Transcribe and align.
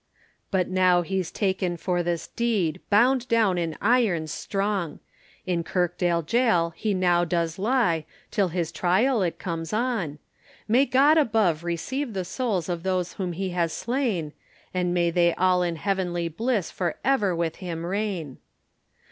But 0.49 0.67
now 0.67 1.03
he's 1.03 1.29
taken 1.29 1.77
for 1.77 2.01
this 2.01 2.25
deed, 2.25 2.81
bound 2.89 3.27
down 3.27 3.59
in 3.59 3.77
irons 3.79 4.31
strong, 4.31 4.99
In 5.45 5.63
Kirkdale 5.63 6.23
Jail 6.23 6.73
he 6.75 6.95
now 6.95 7.23
does 7.23 7.59
lie, 7.59 8.05
till 8.31 8.47
his 8.47 8.71
trial 8.71 9.21
it 9.21 9.37
comes 9.37 9.71
on, 9.73 10.17
May 10.67 10.87
God 10.87 11.19
above 11.19 11.63
receive 11.63 12.13
the 12.13 12.25
souls 12.25 12.67
of 12.67 12.81
those 12.81 13.13
whom 13.13 13.33
he 13.33 13.51
has 13.51 13.73
slain, 13.73 14.33
And 14.73 14.91
may 14.91 15.11
they 15.11 15.35
all 15.35 15.61
in 15.61 15.75
heavenly 15.75 16.29
bliss 16.29 16.71
for 16.71 16.95
ever 17.05 17.35
with 17.35 17.57
him 17.57 17.85
reign. 17.85 18.39